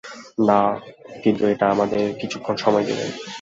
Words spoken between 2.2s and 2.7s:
কিছুক্ষণ